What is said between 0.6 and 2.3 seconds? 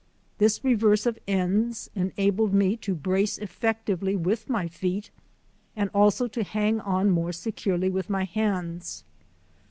reverse of ends en